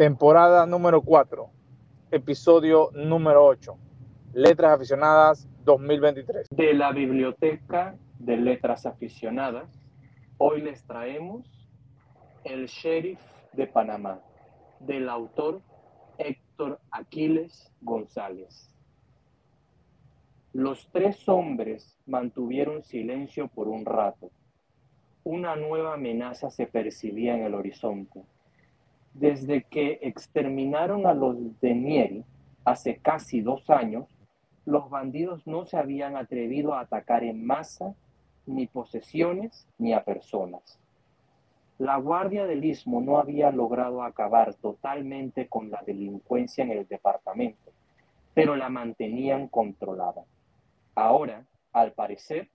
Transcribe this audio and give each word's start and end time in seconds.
temporada 0.00 0.64
número 0.64 1.02
4, 1.02 1.50
episodio 2.10 2.88
número 2.94 3.44
8, 3.44 3.76
Letras 4.32 4.72
Aficionadas 4.72 5.46
2023. 5.66 6.46
De 6.52 6.72
la 6.72 6.90
Biblioteca 6.90 7.96
de 8.18 8.38
Letras 8.38 8.86
Aficionadas, 8.86 9.68
hoy 10.38 10.62
les 10.62 10.82
traemos 10.86 11.46
El 12.44 12.64
Sheriff 12.64 13.20
de 13.52 13.66
Panamá, 13.66 14.22
del 14.78 15.06
autor 15.10 15.60
Héctor 16.16 16.80
Aquiles 16.90 17.70
González. 17.82 18.74
Los 20.54 20.88
tres 20.92 21.28
hombres 21.28 21.98
mantuvieron 22.06 22.82
silencio 22.84 23.48
por 23.48 23.68
un 23.68 23.84
rato. 23.84 24.30
Una 25.24 25.56
nueva 25.56 25.92
amenaza 25.92 26.48
se 26.48 26.66
percibía 26.66 27.36
en 27.36 27.44
el 27.44 27.52
horizonte. 27.52 28.24
Desde 29.20 29.64
que 29.64 29.98
exterminaron 30.00 31.06
a 31.06 31.12
los 31.12 31.36
de 31.60 31.74
Nieri 31.74 32.24
hace 32.64 32.96
casi 32.96 33.42
dos 33.42 33.68
años, 33.68 34.06
los 34.64 34.88
bandidos 34.88 35.46
no 35.46 35.66
se 35.66 35.76
habían 35.76 36.16
atrevido 36.16 36.72
a 36.72 36.80
atacar 36.80 37.22
en 37.22 37.44
masa 37.44 37.94
ni 38.46 38.66
posesiones 38.66 39.68
ni 39.76 39.92
a 39.92 40.04
personas. 40.04 40.78
La 41.76 41.98
Guardia 41.98 42.46
del 42.46 42.64
Istmo 42.64 43.02
no 43.02 43.18
había 43.18 43.50
logrado 43.50 44.02
acabar 44.02 44.54
totalmente 44.54 45.48
con 45.48 45.70
la 45.70 45.82
delincuencia 45.86 46.64
en 46.64 46.70
el 46.70 46.88
departamento, 46.88 47.72
pero 48.32 48.56
la 48.56 48.70
mantenían 48.70 49.48
controlada. 49.48 50.24
Ahora, 50.94 51.44
al 51.74 51.92
parecer, 51.92 52.48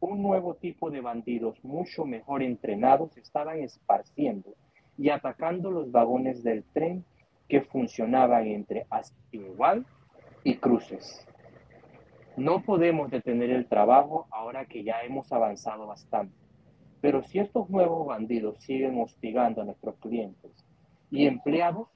un 0.00 0.20
nuevo 0.20 0.52
tipo 0.52 0.90
de 0.90 1.00
bandidos 1.00 1.64
mucho 1.64 2.04
mejor 2.04 2.42
entrenados 2.42 3.16
estaban 3.16 3.60
esparciendo 3.60 4.52
y 4.98 5.10
atacando 5.10 5.70
los 5.70 5.90
vagones 5.90 6.42
del 6.42 6.64
tren 6.72 7.04
que 7.48 7.60
funcionaban 7.60 8.46
entre 8.46 8.86
Aspinwall 8.90 9.84
y 10.44 10.56
Cruces. 10.56 11.26
No 12.36 12.62
podemos 12.62 13.10
detener 13.10 13.50
el 13.50 13.66
trabajo 13.66 14.26
ahora 14.30 14.66
que 14.66 14.82
ya 14.82 15.02
hemos 15.02 15.32
avanzado 15.32 15.86
bastante, 15.86 16.34
pero 17.00 17.22
si 17.22 17.38
estos 17.38 17.70
nuevos 17.70 18.06
bandidos 18.06 18.58
siguen 18.58 19.00
hostigando 19.00 19.62
a 19.62 19.64
nuestros 19.64 19.96
clientes 19.96 20.50
y 21.10 21.26
empleados, 21.26 21.88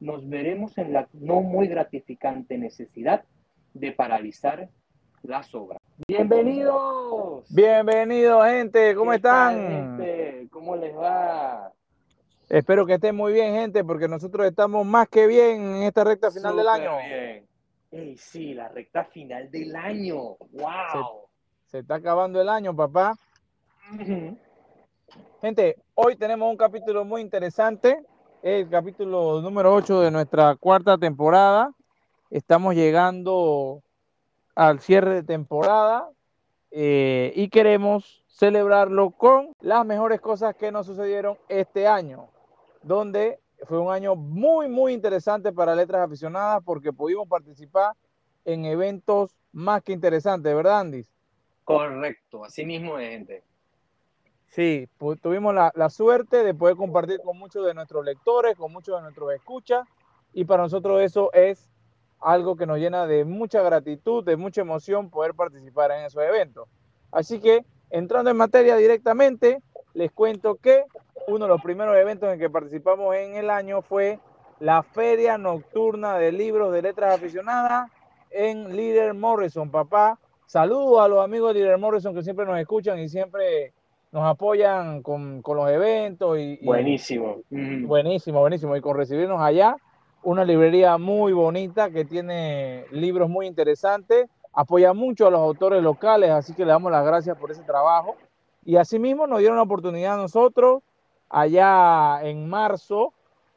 nos 0.00 0.28
veremos 0.28 0.76
en 0.76 0.92
la 0.92 1.08
no 1.14 1.40
muy 1.40 1.68
gratificante 1.68 2.58
necesidad 2.58 3.24
de 3.72 3.92
paralizar 3.92 4.68
las 5.22 5.54
obras. 5.54 5.80
Bienvenidos. 6.06 7.46
Bienvenidos, 7.54 8.46
gente. 8.46 8.94
¿Cómo 8.94 9.12
¿Qué 9.12 9.16
están? 9.16 9.54
tal, 9.54 9.68
gente? 9.68 10.48
¿Cómo 10.50 10.76
les 10.76 10.94
va? 10.94 11.72
Espero 12.48 12.86
que 12.86 12.94
estén 12.94 13.16
muy 13.16 13.32
bien, 13.32 13.54
gente, 13.54 13.82
porque 13.84 14.06
nosotros 14.06 14.46
estamos 14.46 14.86
más 14.86 15.08
que 15.08 15.26
bien 15.26 15.60
en 15.60 15.82
esta 15.82 16.04
recta 16.04 16.30
final 16.30 16.56
del 16.56 16.68
año. 16.68 16.96
bien. 16.98 17.46
Ey, 17.90 18.16
sí, 18.16 18.54
la 18.54 18.68
recta 18.68 19.04
final 19.04 19.50
del 19.50 19.74
año. 19.74 20.36
¡Wow! 20.52 21.28
Se 21.66 21.78
está 21.78 21.96
acabando 21.96 22.40
el 22.40 22.48
año, 22.48 22.74
papá. 22.74 23.16
Gente, 25.40 25.76
hoy 25.94 26.16
tenemos 26.16 26.50
un 26.50 26.56
capítulo 26.56 27.04
muy 27.04 27.20
interesante, 27.20 28.04
el 28.42 28.68
capítulo 28.68 29.40
número 29.40 29.74
8 29.74 30.00
de 30.00 30.10
nuestra 30.10 30.56
cuarta 30.56 30.98
temporada. 30.98 31.72
Estamos 32.30 32.74
llegando 32.74 33.82
al 34.54 34.80
cierre 34.80 35.14
de 35.14 35.22
temporada 35.22 36.08
eh, 36.70 37.32
y 37.36 37.48
queremos 37.48 38.24
celebrarlo 38.26 39.10
con 39.10 39.54
las 39.60 39.86
mejores 39.86 40.20
cosas 40.20 40.54
que 40.56 40.72
nos 40.72 40.86
sucedieron 40.86 41.38
este 41.48 41.86
año, 41.86 42.28
donde 42.86 43.40
fue 43.64 43.80
un 43.80 43.92
año 43.92 44.14
muy, 44.14 44.68
muy 44.68 44.92
interesante 44.92 45.52
para 45.52 45.74
Letras 45.74 46.02
Aficionadas 46.02 46.62
porque 46.64 46.92
pudimos 46.92 47.26
participar 47.26 47.94
en 48.44 48.64
eventos 48.64 49.34
más 49.52 49.82
que 49.82 49.92
interesantes, 49.92 50.54
¿verdad, 50.54 50.80
Andis? 50.80 51.10
Correcto, 51.64 52.44
así 52.44 52.64
mismo 52.64 52.96
es, 52.98 53.10
gente. 53.10 53.42
Sí, 54.46 54.88
tuvimos 55.20 55.52
la, 55.52 55.72
la 55.74 55.90
suerte 55.90 56.44
de 56.44 56.54
poder 56.54 56.76
compartir 56.76 57.20
con 57.22 57.36
muchos 57.36 57.66
de 57.66 57.74
nuestros 57.74 58.04
lectores, 58.04 58.56
con 58.56 58.72
muchos 58.72 58.96
de 58.96 59.02
nuestros 59.02 59.32
escuchas, 59.34 59.86
y 60.32 60.44
para 60.44 60.62
nosotros 60.62 61.02
eso 61.02 61.32
es 61.32 61.68
algo 62.20 62.56
que 62.56 62.66
nos 62.66 62.78
llena 62.78 63.06
de 63.06 63.24
mucha 63.24 63.62
gratitud, 63.62 64.24
de 64.24 64.36
mucha 64.36 64.60
emoción 64.60 65.10
poder 65.10 65.34
participar 65.34 65.90
en 65.90 66.04
esos 66.04 66.22
eventos. 66.22 66.68
Así 67.10 67.40
que, 67.40 67.64
entrando 67.90 68.30
en 68.30 68.36
materia 68.36 68.76
directamente, 68.76 69.60
les 69.92 70.12
cuento 70.12 70.54
que 70.54 70.84
uno 71.28 71.44
de 71.44 71.48
los 71.48 71.60
primeros 71.62 71.96
eventos 71.96 72.32
en 72.32 72.38
que 72.38 72.50
participamos 72.50 73.14
en 73.16 73.34
el 73.34 73.50
año 73.50 73.82
fue 73.82 74.18
la 74.60 74.82
Feria 74.82 75.36
Nocturna 75.38 76.16
de 76.18 76.32
Libros 76.32 76.72
de 76.72 76.82
Letras 76.82 77.14
Aficionadas 77.16 77.90
en 78.30 78.74
Líder 78.76 79.14
Morrison, 79.14 79.70
papá. 79.70 80.18
Saludos 80.46 81.00
a 81.00 81.08
los 81.08 81.24
amigos 81.24 81.52
de 81.52 81.60
Líder 81.60 81.78
Morrison 81.78 82.14
que 82.14 82.22
siempre 82.22 82.46
nos 82.46 82.58
escuchan 82.58 82.98
y 82.98 83.08
siempre 83.08 83.72
nos 84.12 84.24
apoyan 84.24 85.02
con, 85.02 85.42
con 85.42 85.56
los 85.56 85.68
eventos 85.68 86.38
y, 86.38 86.58
y- 86.60 86.64
Buenísimo. 86.64 87.38
Buenísimo, 87.50 88.40
buenísimo. 88.40 88.76
Y 88.76 88.80
con 88.80 88.96
recibirnos 88.96 89.40
allá, 89.40 89.76
una 90.22 90.44
librería 90.44 90.96
muy 90.96 91.32
bonita 91.32 91.90
que 91.90 92.04
tiene 92.04 92.84
libros 92.92 93.28
muy 93.28 93.46
interesantes, 93.46 94.28
apoya 94.52 94.92
mucho 94.94 95.26
a 95.26 95.30
los 95.30 95.40
autores 95.40 95.82
locales, 95.82 96.30
así 96.30 96.54
que 96.54 96.64
le 96.64 96.70
damos 96.72 96.90
las 96.92 97.04
gracias 97.04 97.36
por 97.36 97.50
ese 97.50 97.62
trabajo. 97.62 98.16
Y 98.64 98.76
asimismo 98.76 99.26
nos 99.26 99.40
dieron 99.40 99.56
la 99.56 99.62
oportunidad 99.64 100.14
a 100.14 100.22
nosotros, 100.22 100.82
allá 101.28 102.20
en 102.22 102.48
marzo, 102.48 103.12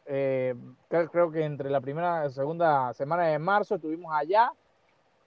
eh, 0.05 0.55
cre- 0.89 1.09
creo 1.11 1.31
que 1.31 1.43
entre 1.43 1.69
la 1.69 1.81
primera 1.81 2.25
y 2.25 2.31
segunda 2.31 2.93
semana 2.93 3.23
de 3.23 3.39
marzo 3.39 3.75
estuvimos 3.75 4.11
allá 4.13 4.51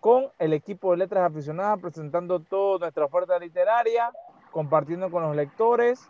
con 0.00 0.26
el 0.38 0.52
equipo 0.52 0.91
de 0.91 0.97
letras 0.98 1.31
aficionadas 1.31 1.78
presentando 1.81 2.41
toda 2.41 2.81
nuestra 2.81 3.04
oferta 3.04 3.38
literaria, 3.38 4.10
compartiendo 4.50 5.10
con 5.10 5.22
los 5.22 5.36
lectores, 5.36 6.08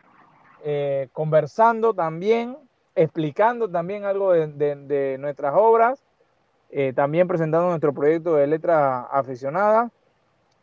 eh, 0.65 1.09
conversando 1.13 1.93
también, 1.93 2.57
explicando 2.95 3.69
también 3.69 4.05
algo 4.05 4.33
de 4.33 5.17
nuestras 5.19 5.55
obras, 5.57 6.03
eh, 6.71 6.95
también 6.95 7.29
presentando 7.29 7.69
nuestro 7.69 7.93
proyecto 7.93 8.35
de 8.37 8.47
letras 8.47 9.07
aficionadas. 9.11 9.91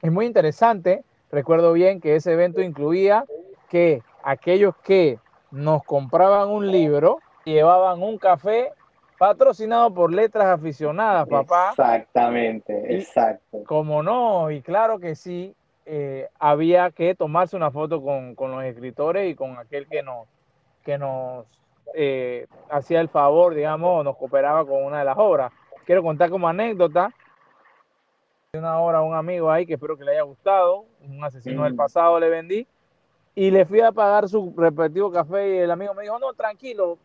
Es 0.01 0.11
muy 0.11 0.25
interesante, 0.25 1.03
recuerdo 1.31 1.71
bien 1.73 2.01
que 2.01 2.15
ese 2.15 2.33
evento 2.33 2.61
incluía 2.61 3.25
que 3.69 4.01
aquellos 4.23 4.75
que 4.77 5.19
nos 5.51 5.83
compraban 5.83 6.49
un 6.49 6.69
libro 6.71 7.19
llevaban 7.45 8.01
un 8.03 8.17
café 8.17 8.71
patrocinado 9.17 9.93
por 9.93 10.13
letras 10.13 10.45
aficionadas, 10.47 11.27
papá. 11.27 11.69
Exactamente, 11.71 12.85
Y- 12.89 12.95
exacto. 12.97 13.63
Como 13.65 14.03
no, 14.03 14.49
y 14.51 14.61
claro 14.61 14.99
que 14.99 15.15
sí, 15.15 15.55
eh, 15.85 16.29
había 16.39 16.91
que 16.91 17.15
tomarse 17.15 17.55
una 17.55 17.71
foto 17.71 18.01
con, 18.01 18.35
con 18.35 18.51
los 18.51 18.63
escritores 18.63 19.29
y 19.31 19.35
con 19.35 19.57
aquel 19.57 19.87
que 19.87 20.03
nos, 20.03 20.27
que 20.83 20.97
nos 20.97 21.45
eh, 21.95 22.45
hacía 22.69 23.01
el 23.01 23.09
favor, 23.09 23.55
digamos, 23.55 24.05
nos 24.05 24.15
cooperaba 24.15 24.63
con 24.65 24.83
una 24.85 24.99
de 24.99 25.05
las 25.05 25.17
obras. 25.17 25.51
Quiero 25.85 26.03
contar 26.03 26.29
como 26.29 26.47
anécdota 26.47 27.11
una 28.53 28.79
obra 28.79 28.99
a 28.99 29.01
un 29.01 29.13
amigo 29.15 29.51
ahí 29.51 29.65
que 29.65 29.73
espero 29.73 29.97
que 29.97 30.03
le 30.03 30.11
haya 30.11 30.21
gustado, 30.23 30.85
un 31.01 31.23
asesino 31.23 31.63
del 31.63 31.73
Mm. 31.73 31.77
pasado 31.77 32.19
le 32.19 32.29
vendí, 32.29 32.67
y 33.39 33.51
le 33.51 33.65
fui 33.65 33.79
a 33.79 33.93
pagar 33.93 34.27
su 34.27 34.53
respectivo 34.57 35.09
café 35.09 35.55
y 35.55 35.57
el 35.59 35.71
amigo 35.71 35.93
me 35.93 36.03
dijo, 36.03 36.19
no, 36.19 36.33
tranquilo, 36.33 36.97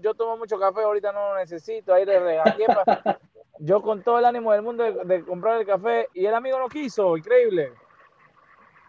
yo 0.00 0.14
tomo 0.14 0.38
mucho 0.38 0.58
café, 0.58 0.80
ahorita 0.82 1.12
no 1.12 1.28
lo 1.34 1.36
necesito, 1.36 1.92
ahí 1.92 2.06
le 2.06 2.18
regateé 2.18 2.66
pa- 2.68 3.18
yo 3.58 3.82
con 3.82 4.02
todo 4.02 4.18
el 4.18 4.24
ánimo 4.24 4.52
del 4.52 4.62
mundo 4.62 4.82
de, 4.82 4.92
de 5.04 5.24
comprar 5.26 5.60
el 5.60 5.66
café 5.66 6.08
y 6.14 6.24
el 6.24 6.34
amigo 6.34 6.58
no 6.58 6.70
quiso, 6.70 7.18
increíble. 7.18 7.72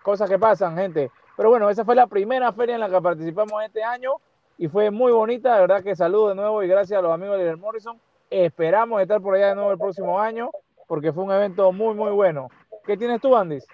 Cosas 0.03 0.29
que 0.29 0.39
pasan, 0.39 0.77
gente. 0.77 1.11
Pero 1.35 1.49
bueno, 1.49 1.69
esa 1.69 1.83
fue 1.83 1.95
la 1.95 2.07
primera 2.07 2.53
feria 2.53 2.75
en 2.75 2.81
la 2.81 2.89
que 2.89 3.01
participamos 3.01 3.61
este 3.65 3.83
año 3.83 4.13
y 4.57 4.69
fue 4.69 4.89
muy 4.89 5.11
bonita, 5.11 5.53
de 5.55 5.61
verdad 5.61 5.83
que 5.83 5.97
saludo 5.97 6.29
de 6.29 6.35
nuevo 6.35 6.63
y 6.63 6.67
gracias 6.69 6.97
a 6.97 7.01
los 7.01 7.11
amigos 7.11 7.37
de 7.39 7.57
Morrison. 7.57 7.99
Esperamos 8.29 9.01
estar 9.01 9.19
por 9.21 9.35
allá 9.35 9.49
de 9.49 9.55
nuevo 9.55 9.71
el 9.73 9.77
próximo 9.77 10.17
año 10.17 10.49
porque 10.87 11.11
fue 11.11 11.25
un 11.25 11.31
evento 11.33 11.73
muy, 11.73 11.93
muy 11.93 12.11
bueno. 12.11 12.47
¿Qué 12.85 12.95
tienes 12.95 13.19
tú, 13.19 13.35
Andis? 13.35 13.67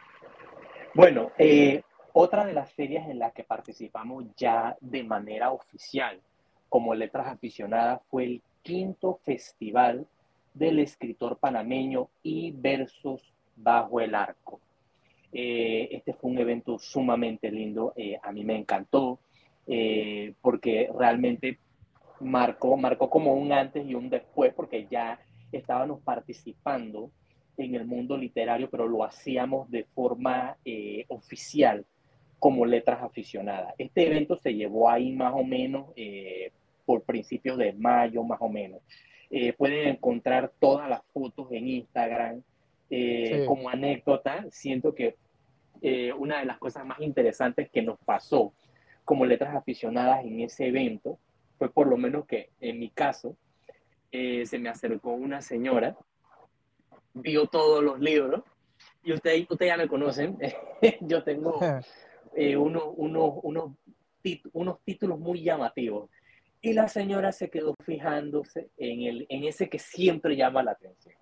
Bueno, 0.95 1.31
eh, 1.38 1.83
otra 2.13 2.45
de 2.45 2.53
las 2.53 2.71
ferias 2.73 3.09
en 3.09 3.19
las 3.19 3.33
que 3.33 3.43
participamos 3.43 4.25
ya 4.35 4.75
de 4.81 5.03
manera 5.03 5.51
oficial 5.51 6.19
como 6.69 6.95
letras 6.95 7.27
aficionadas 7.27 8.01
fue 8.09 8.23
el 8.23 8.41
quinto 8.61 9.19
festival 9.23 10.07
del 10.53 10.79
escritor 10.79 11.37
panameño 11.37 12.09
y 12.23 12.51
versos 12.51 13.33
bajo 13.55 13.99
el 13.99 14.15
arco. 14.15 14.59
Eh, 15.33 15.89
este 15.91 16.13
fue 16.13 16.31
un 16.31 16.39
evento 16.39 16.77
sumamente 16.77 17.51
lindo, 17.51 17.93
eh, 17.95 18.17
a 18.21 18.31
mí 18.31 18.43
me 18.43 18.57
encantó 18.57 19.19
eh, 19.67 20.33
porque 20.41 20.89
realmente 20.97 21.59
marcó, 22.19 22.75
marcó 22.75 23.09
como 23.09 23.33
un 23.33 23.53
antes 23.53 23.85
y 23.87 23.95
un 23.95 24.09
después 24.09 24.53
porque 24.53 24.87
ya 24.89 25.19
estábamos 25.51 26.01
participando 26.01 27.11
en 27.57 27.75
el 27.75 27.85
mundo 27.85 28.17
literario, 28.17 28.69
pero 28.69 28.87
lo 28.87 29.03
hacíamos 29.03 29.69
de 29.69 29.83
forma 29.83 30.57
oficial 31.09 31.85
como 32.41 32.65
letras 32.65 33.03
aficionadas. 33.03 33.75
Este 33.77 34.07
evento 34.07 34.35
se 34.35 34.55
llevó 34.55 34.89
ahí 34.89 35.11
más 35.11 35.31
o 35.35 35.43
menos 35.43 35.91
eh, 35.95 36.51
por 36.88 37.03
principios 37.03 37.55
de 37.59 37.71
mayo 37.73 38.23
más 38.23 38.41
o 38.41 38.49
menos. 38.49 38.81
Eh, 39.29 39.53
pueden 39.53 39.89
encontrar 39.89 40.51
todas 40.59 40.89
las 40.89 41.03
fotos 41.13 41.49
en 41.51 41.67
Instagram. 41.67 42.41
Eh, 42.89 43.45
como 43.47 43.69
anécdota, 43.69 44.43
siento 44.49 44.95
que 44.95 45.17
eh, 45.83 46.11
una 46.13 46.39
de 46.39 46.45
las 46.45 46.57
cosas 46.57 46.83
más 46.83 46.99
interesantes 46.99 47.69
que 47.69 47.83
nos 47.83 47.99
pasó 47.99 48.53
como 49.05 49.23
letras 49.23 49.55
aficionadas 49.55 50.25
en 50.25 50.39
ese 50.41 50.65
evento 50.65 51.19
fue 51.59 51.69
por 51.71 51.85
lo 51.85 51.95
menos 51.95 52.25
que 52.25 52.49
en 52.59 52.79
mi 52.79 52.89
caso 52.89 53.38
se 54.11 54.59
me 54.59 54.67
acercó 54.67 55.11
una 55.11 55.41
señora, 55.41 55.95
vio 57.13 57.45
todos 57.45 57.83
los 57.83 57.99
libros 57.99 58.41
y 59.03 59.13
ustedes 59.13 59.45
usted 59.49 59.67
ya 59.67 59.77
me 59.77 59.88
conocen, 59.88 60.38
yo 61.01 61.23
tengo 61.23 61.59
unos, 62.57 62.83
unos, 62.95 63.33
unos, 63.43 63.71
unos 64.53 64.83
títulos 64.83 65.19
muy 65.19 65.43
llamativos. 65.43 66.09
Y 66.61 66.73
la 66.73 66.87
señora 66.87 67.31
se 67.31 67.49
quedó 67.49 67.75
fijándose 67.83 68.69
en, 68.77 69.01
el, 69.01 69.25
en 69.29 69.45
ese 69.45 69.69
que 69.69 69.79
siempre 69.79 70.35
llama 70.35 70.61
la 70.61 70.71
atención. 70.71 71.15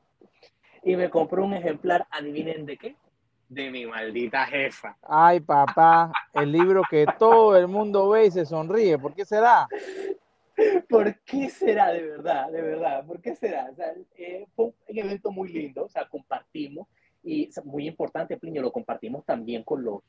Y 0.83 0.95
me 0.95 1.09
compró 1.09 1.45
un 1.45 1.53
ejemplar, 1.53 2.06
adivinen 2.11 2.65
de 2.65 2.77
qué, 2.77 2.95
de 3.47 3.71
mi 3.71 3.85
maldita 3.85 4.45
jefa. 4.45 4.97
Ay, 5.01 5.39
papá, 5.39 6.11
el 6.33 6.51
libro 6.51 6.83
que 6.89 7.06
todo 7.17 7.57
el 7.57 7.67
mundo 7.67 8.09
ve 8.09 8.25
y 8.25 8.31
se 8.31 8.45
sonríe. 8.45 8.97
¿Por 8.97 9.15
qué 9.15 9.25
será? 9.25 9.67
¿Por 10.89 11.19
qué 11.21 11.50
será 11.50 11.91
de 11.91 12.03
verdad? 12.03 12.51
De 12.51 12.61
verdad, 12.61 13.06
¿por 13.06 13.21
qué 13.21 13.33
será? 13.35 13.69
O 13.71 13.75
sea, 13.75 13.94
eh, 14.17 14.45
fue 14.56 14.65
un 14.65 14.73
evento 14.88 15.31
muy 15.31 15.50
lindo, 15.50 15.85
o 15.85 15.89
sea, 15.89 16.07
compartimos 16.07 16.88
y 17.23 17.50
muy 17.65 17.88
importante, 17.88 18.38
Plinio, 18.38 18.61
lo 18.61 18.71
compartimos 18.71 19.25
también 19.25 19.63
con 19.63 19.83
los, 19.83 20.01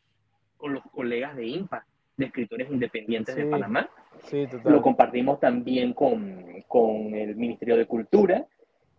con 0.61 0.75
los 0.75 0.83
colegas 0.93 1.35
de 1.37 1.47
IMPA, 1.47 1.85
de 2.17 2.27
escritores 2.27 2.71
independientes 2.71 3.35
de 3.35 3.47
Panamá. 3.47 3.89
Sí, 4.25 4.47
Lo 4.65 4.83
compartimos 4.83 5.41
también 5.41 5.95
con, 5.95 6.45
con, 6.69 7.15
el 7.15 7.35
Ministerio 7.37 7.77
de 7.77 7.87
Cultura 7.87 8.47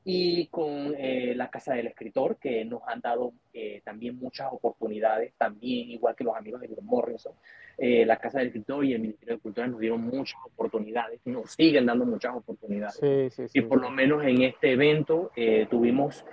y 0.04 0.48
con 0.48 0.96
eh, 0.98 1.34
la 1.36 1.52
Casa 1.52 1.76
del 1.76 1.88
Escritor, 1.88 2.38
que 2.38 2.66
nos 2.66 2.82
han 2.88 3.02
dado 3.02 3.34
eh, 3.54 3.82
también 3.86 4.18
muchas 4.18 4.52
oportunidades, 4.52 5.34
también 5.38 5.92
igual 5.92 6.16
que 6.16 6.24
los 6.24 6.36
amigos 6.36 6.62
de 6.62 6.70
Morrison. 6.82 7.34
Eh, 7.78 8.06
la 8.06 8.18
Casa 8.18 8.40
del 8.40 8.48
Escritor 8.48 8.84
y 8.84 8.94
el 8.94 9.02
Ministerio 9.02 9.36
de 9.36 9.42
Cultura 9.42 9.68
nos 9.68 9.80
dieron 9.80 10.02
muchas 10.02 10.40
oportunidades, 10.44 11.20
nos 11.26 11.52
siguen 11.52 11.86
dando 11.86 12.06
muchas 12.06 12.36
oportunidades. 12.36 12.96
Sí, 12.96 13.48
sí, 13.48 13.60
y 13.60 13.62
por 13.62 13.80
lo 13.80 13.92
menos 13.92 14.24
en 14.24 14.42
este 14.42 14.72
evento 14.72 15.32
tuvimos 15.70 16.26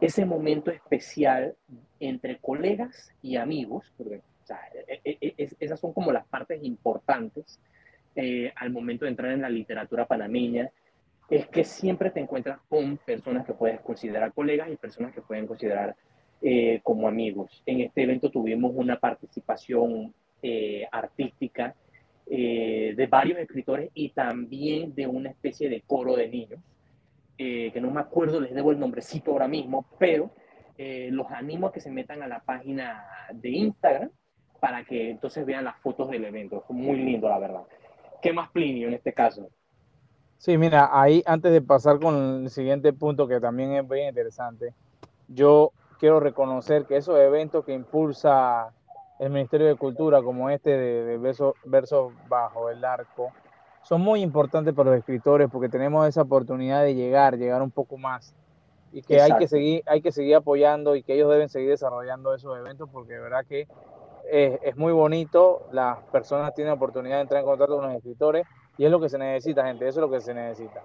ese 0.00 0.24
momento 0.24 0.72
especial 0.72 1.54
entre 2.00 2.38
colegas 2.38 3.12
y 3.22 3.36
amigos, 3.36 3.92
porque 3.96 4.20
e, 4.86 5.00
e, 5.04 5.34
e, 5.38 5.48
esas 5.60 5.80
son 5.80 5.92
como 5.92 6.12
las 6.12 6.26
partes 6.26 6.62
importantes 6.62 7.60
eh, 8.14 8.52
al 8.56 8.70
momento 8.70 9.06
de 9.06 9.10
entrar 9.10 9.32
en 9.32 9.40
la 9.40 9.48
literatura 9.48 10.06
panameña, 10.06 10.70
es 11.30 11.46
que 11.48 11.64
siempre 11.64 12.10
te 12.10 12.20
encuentras 12.20 12.60
con 12.68 12.98
personas 12.98 13.46
que 13.46 13.54
puedes 13.54 13.80
considerar 13.80 14.34
colegas 14.34 14.68
y 14.70 14.76
personas 14.76 15.14
que 15.14 15.22
pueden 15.22 15.46
considerar 15.46 15.96
eh, 16.42 16.80
como 16.82 17.08
amigos. 17.08 17.62
En 17.64 17.80
este 17.80 18.02
evento 18.02 18.30
tuvimos 18.30 18.72
una 18.74 18.98
participación 18.98 20.12
eh, 20.42 20.86
artística 20.90 21.74
de 22.24 23.08
varios 23.10 23.38
escritores 23.40 23.90
y 23.92 24.08
también 24.10 24.94
de 24.94 25.06
una 25.06 25.28
especie 25.28 25.68
de 25.68 25.82
coro 25.82 26.16
de 26.16 26.28
niños, 26.28 26.60
que 27.36 27.78
no 27.78 27.90
me 27.90 28.00
acuerdo, 28.00 28.40
les 28.40 28.54
debo 28.54 28.70
el 28.70 28.78
nombrecito 28.78 29.32
ahora 29.32 29.48
mismo, 29.48 29.84
pero 29.98 30.30
los 30.78 31.30
animo 31.30 31.66
a 31.66 31.72
que 31.72 31.80
se 31.80 31.90
metan 31.90 32.22
a 32.22 32.28
la 32.28 32.40
página 32.40 33.04
de 33.34 33.50
Instagram 33.50 34.10
para 34.62 34.84
que 34.84 35.10
entonces 35.10 35.44
vean 35.44 35.64
las 35.64 35.76
fotos 35.78 36.08
del 36.08 36.24
evento. 36.24 36.62
Fue 36.68 36.76
muy 36.76 36.94
lindo, 36.94 37.28
la 37.28 37.40
verdad. 37.40 37.62
¿Qué 38.22 38.32
más 38.32 38.48
Plinio 38.50 38.86
en 38.86 38.94
este 38.94 39.12
caso? 39.12 39.48
Sí, 40.38 40.56
mira, 40.56 40.88
ahí 40.92 41.20
antes 41.26 41.50
de 41.50 41.60
pasar 41.60 41.98
con 41.98 42.44
el 42.44 42.48
siguiente 42.48 42.92
punto 42.92 43.26
que 43.26 43.40
también 43.40 43.72
es 43.72 43.84
muy 43.84 44.02
interesante, 44.02 44.72
yo 45.26 45.72
quiero 45.98 46.20
reconocer 46.20 46.84
que 46.84 46.96
esos 46.96 47.18
eventos 47.18 47.64
que 47.64 47.72
impulsa 47.72 48.72
el 49.18 49.30
Ministerio 49.30 49.66
de 49.66 49.74
Cultura, 49.74 50.22
como 50.22 50.48
este 50.48 50.70
de, 50.78 51.18
versos 51.18 51.54
verso 51.64 52.12
bajo 52.28 52.70
el 52.70 52.84
arco, 52.84 53.32
son 53.82 54.00
muy 54.00 54.22
importantes 54.22 54.72
para 54.74 54.90
los 54.90 54.98
escritores 55.00 55.50
porque 55.50 55.68
tenemos 55.68 56.06
esa 56.06 56.22
oportunidad 56.22 56.84
de 56.84 56.94
llegar, 56.94 57.36
llegar 57.36 57.62
un 57.62 57.72
poco 57.72 57.98
más 57.98 58.32
y 58.92 59.02
que 59.02 59.20
hay 59.20 59.36
que 59.38 59.48
seguir, 59.48 59.82
hay 59.86 60.02
que 60.02 60.12
seguir 60.12 60.36
apoyando 60.36 60.94
y 60.94 61.02
que 61.02 61.14
ellos 61.14 61.30
deben 61.30 61.48
seguir 61.48 61.70
desarrollando 61.70 62.32
esos 62.32 62.56
eventos 62.56 62.88
porque 62.92 63.14
de 63.14 63.20
verdad 63.20 63.44
que 63.44 63.66
es, 64.30 64.76
muy 64.76 64.92
bonito, 64.92 65.66
las 65.72 65.98
personas 66.04 66.54
tienen 66.54 66.72
oportunidad 66.72 67.16
de 67.16 67.22
entrar 67.22 67.40
en 67.40 67.46
contacto 67.46 67.76
con 67.76 67.86
los 67.86 67.96
escritores 67.96 68.46
y 68.78 68.84
es 68.84 68.90
lo 68.90 69.00
que 69.00 69.08
se 69.08 69.18
necesita, 69.18 69.66
gente, 69.66 69.86
eso 69.86 70.00
es 70.00 70.06
lo 70.06 70.10
que 70.10 70.20
se 70.20 70.34
necesita. 70.34 70.82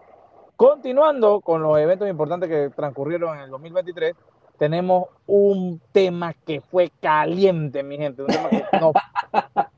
Continuando 0.56 1.42
con 1.42 1.62
los 1.62 1.78
eventos 1.78 2.10
importantes 2.10 2.50
que 2.50 2.70
transcurrieron 2.76 3.38
en 3.38 3.44
el 3.44 3.50
2023, 3.50 4.16
tenemos 4.58 5.08
un 5.28 5.80
tema 5.92 6.34
que 6.34 6.62
fue 6.62 6.92
caliente, 7.00 7.84
mi 7.84 7.98
gente, 7.98 8.24
un 8.24 8.28
tema 8.28 8.50
que 8.50 8.66
nos, 8.82 8.94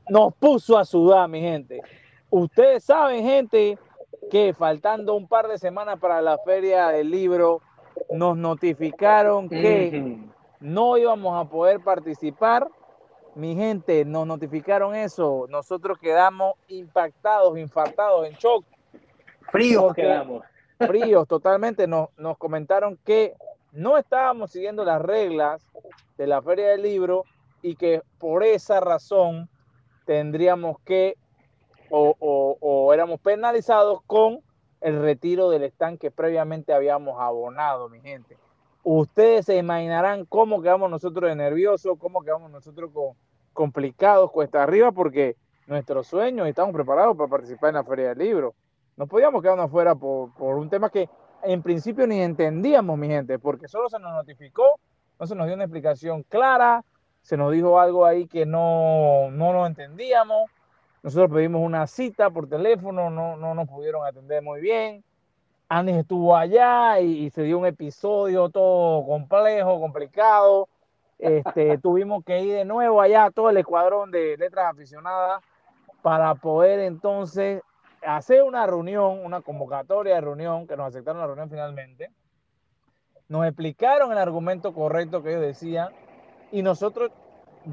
nos 0.08 0.34
puso 0.34 0.78
a 0.78 0.84
sudar, 0.84 1.28
mi 1.28 1.40
gente. 1.40 1.82
Ustedes 2.30 2.84
saben, 2.84 3.24
gente, 3.24 3.78
que 4.30 4.54
faltando 4.54 5.14
un 5.14 5.26
par 5.26 5.48
de 5.48 5.58
semanas 5.58 5.98
para 5.98 6.22
la 6.22 6.38
feria 6.38 6.88
del 6.88 7.10
libro, 7.10 7.60
nos 8.10 8.36
notificaron 8.36 9.48
que 9.48 10.18
no 10.60 10.96
íbamos 10.96 11.38
a 11.38 11.48
poder 11.48 11.80
participar 11.80 12.68
mi 13.40 13.56
gente, 13.56 14.04
nos 14.04 14.26
notificaron 14.26 14.94
eso. 14.94 15.46
Nosotros 15.48 15.98
quedamos 15.98 16.54
impactados, 16.68 17.58
infartados, 17.58 18.26
en 18.26 18.34
shock. 18.34 18.64
Fríos 19.50 19.94
quedamos. 19.94 20.44
Fríos, 20.78 21.26
totalmente. 21.26 21.86
Nos, 21.86 22.10
nos 22.18 22.36
comentaron 22.36 22.98
que 23.04 23.34
no 23.72 23.96
estábamos 23.96 24.50
siguiendo 24.50 24.84
las 24.84 25.00
reglas 25.00 25.66
de 26.18 26.26
la 26.26 26.42
Feria 26.42 26.68
del 26.68 26.82
Libro 26.82 27.24
y 27.62 27.76
que 27.76 28.02
por 28.18 28.44
esa 28.44 28.78
razón 28.80 29.48
tendríamos 30.04 30.78
que 30.84 31.16
o, 31.88 32.14
o, 32.20 32.94
éramos 32.94 33.20
penalizados 33.20 34.00
con 34.06 34.40
el 34.80 35.00
retiro 35.00 35.50
del 35.50 35.64
stand 35.64 35.98
que 35.98 36.10
previamente 36.10 36.72
habíamos 36.72 37.20
abonado, 37.20 37.88
mi 37.88 38.00
gente. 38.00 38.36
Ustedes 38.84 39.46
se 39.46 39.56
imaginarán 39.56 40.24
cómo 40.24 40.62
quedamos 40.62 40.88
nosotros 40.90 41.28
de 41.28 41.34
nerviosos, 41.34 41.98
cómo 41.98 42.22
quedamos 42.22 42.50
nosotros 42.50 42.90
con, 42.92 43.16
complicados, 43.52 44.30
cuesta 44.30 44.62
arriba, 44.62 44.92
porque 44.92 45.36
nuestros 45.66 46.06
sueños 46.06 46.46
y 46.46 46.50
estamos 46.50 46.74
preparados 46.74 47.16
para 47.16 47.28
participar 47.28 47.70
en 47.70 47.76
la 47.76 47.84
Feria 47.84 48.08
del 48.08 48.18
Libro. 48.18 48.54
No 48.96 49.06
podíamos 49.06 49.42
quedarnos 49.42 49.66
afuera 49.66 49.94
por, 49.94 50.34
por 50.34 50.56
un 50.56 50.68
tema 50.68 50.90
que 50.90 51.08
en 51.42 51.62
principio 51.62 52.06
ni 52.06 52.20
entendíamos, 52.20 52.98
mi 52.98 53.08
gente, 53.08 53.38
porque 53.38 53.68
solo 53.68 53.88
se 53.88 53.98
nos 53.98 54.12
notificó, 54.12 54.78
no 55.18 55.26
se 55.26 55.34
nos 55.34 55.46
dio 55.46 55.54
una 55.54 55.64
explicación 55.64 56.22
clara, 56.24 56.84
se 57.22 57.36
nos 57.36 57.52
dijo 57.52 57.78
algo 57.78 58.04
ahí 58.04 58.26
que 58.26 58.46
no, 58.46 59.30
no 59.30 59.52
lo 59.52 59.66
entendíamos. 59.66 60.50
Nosotros 61.02 61.30
pedimos 61.30 61.62
una 61.62 61.86
cita 61.86 62.30
por 62.30 62.48
teléfono, 62.48 63.08
no, 63.10 63.36
no 63.36 63.54
nos 63.54 63.68
pudieron 63.68 64.06
atender 64.06 64.42
muy 64.42 64.60
bien. 64.60 65.02
Anis 65.72 65.98
estuvo 65.98 66.36
allá 66.36 66.98
y, 66.98 67.30
se 67.30 67.44
dio 67.44 67.56
un 67.56 67.64
episodio 67.64 68.48
todo 68.48 69.06
complejo, 69.06 69.78
complicado. 69.80 70.68
Este, 71.20 71.78
tuvimos 71.82 72.24
que 72.24 72.40
ir 72.40 72.54
de 72.54 72.64
nuevo 72.64 73.00
allá, 73.00 73.30
todo 73.30 73.50
el 73.50 73.56
escuadrón 73.56 74.10
de 74.10 74.36
letras 74.36 74.66
aficionadas, 74.72 75.42
para 76.02 76.34
poder 76.34 76.80
entonces 76.80 77.62
hacer 78.02 78.42
una 78.42 78.66
reunión, 78.66 79.24
una 79.24 79.42
convocatoria 79.42 80.14
de 80.14 80.20
reunión, 80.22 80.66
que 80.66 80.76
nos 80.76 80.88
aceptaron 80.88 81.20
la 81.20 81.26
reunión 81.26 81.50
finalmente. 81.50 82.10
Nos 83.28 83.46
explicaron 83.46 84.10
el 84.10 84.18
argumento 84.18 84.72
correcto 84.72 85.22
que 85.22 85.30
ellos 85.30 85.42
decían 85.42 85.90
y 86.50 86.62
nosotros 86.62 87.12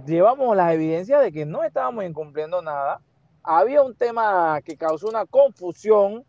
llevamos 0.06 0.56
las 0.56 0.74
evidencias 0.74 1.22
de 1.22 1.32
que 1.32 1.46
no 1.46 1.64
estábamos 1.64 2.04
incumpliendo 2.04 2.62
nada. 2.62 3.02
Había 3.42 3.82
un 3.82 3.96
tema 3.96 4.60
que 4.62 4.76
causó 4.76 5.08
una 5.08 5.26
confusión 5.26 6.26